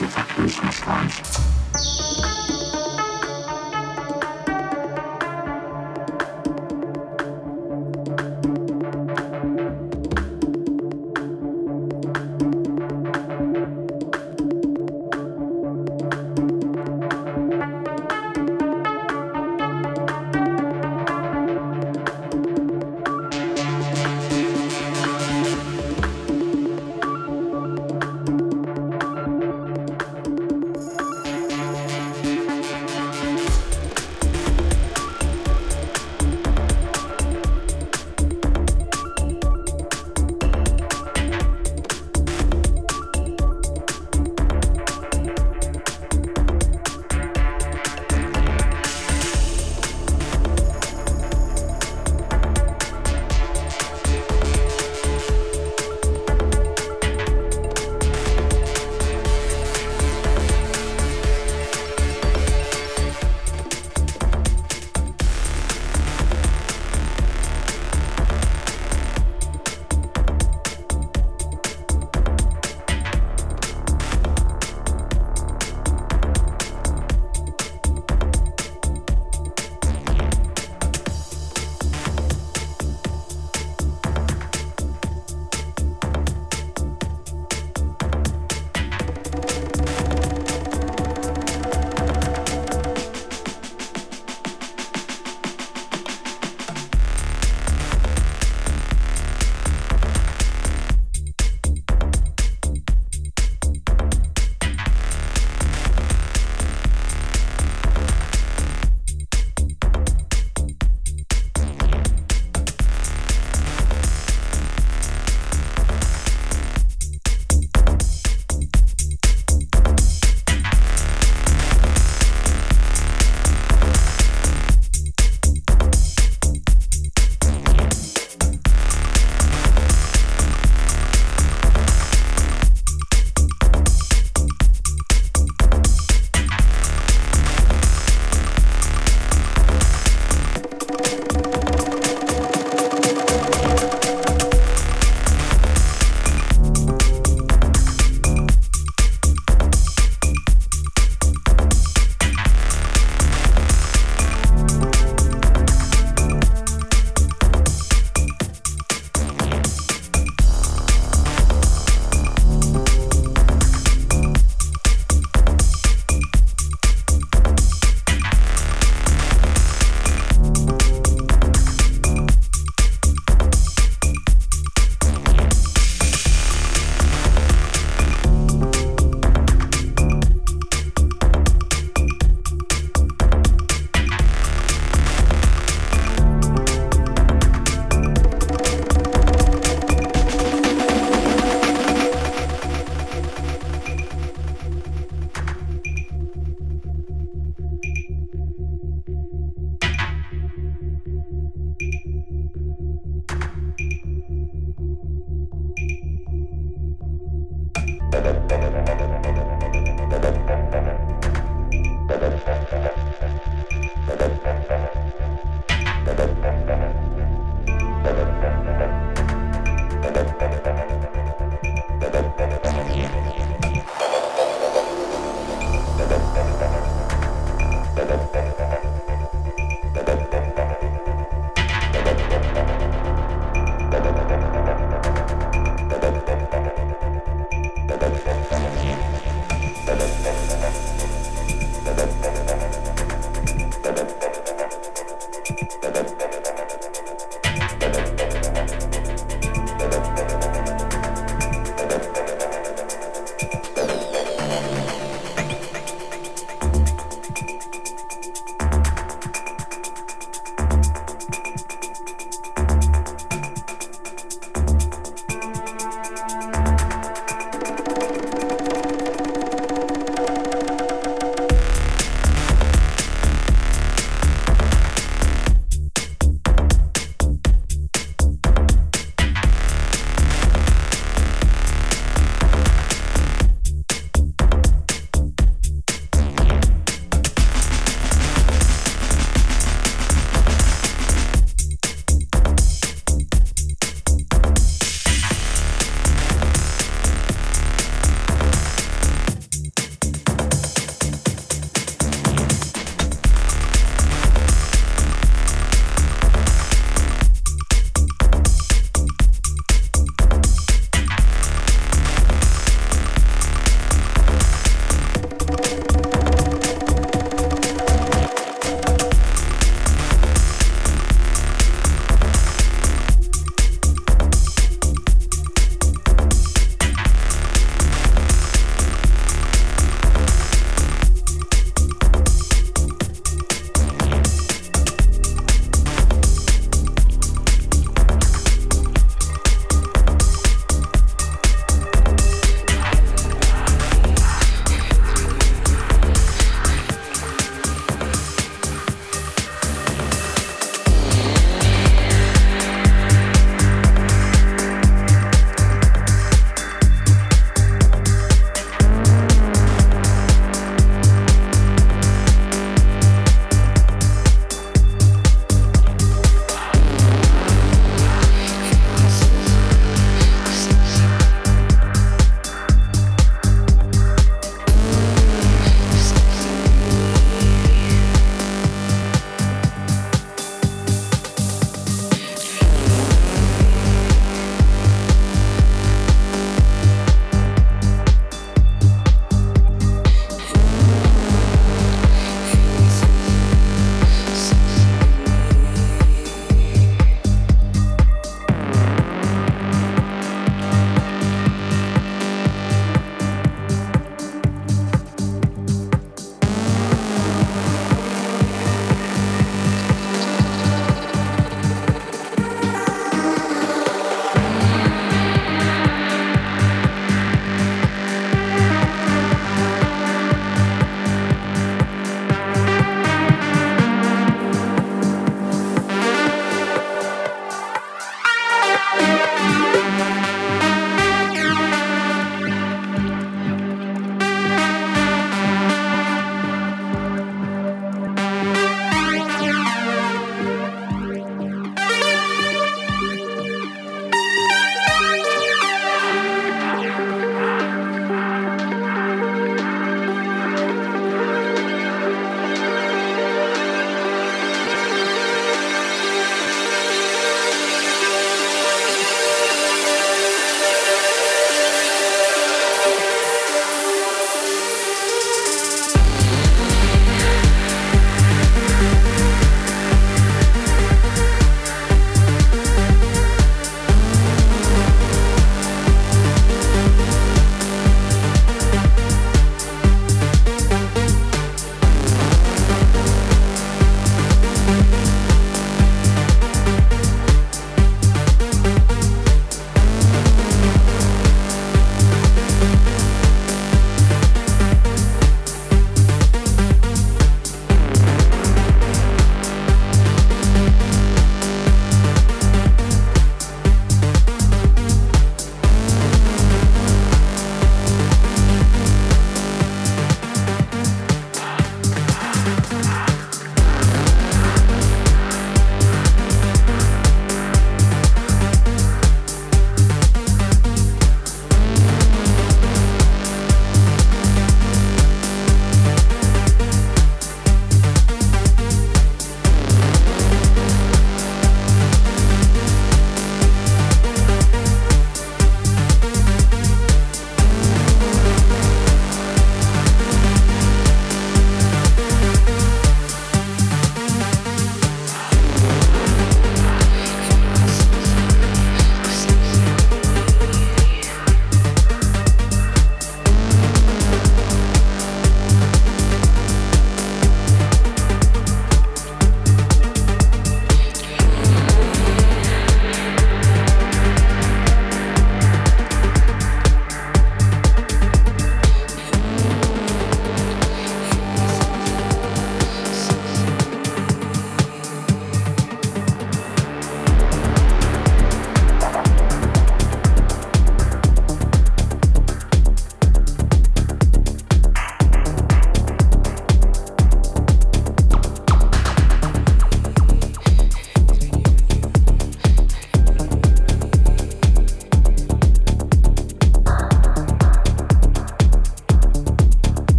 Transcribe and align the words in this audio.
Pacific 0.00 0.36
Business 0.36 0.80
Time. 0.80 2.29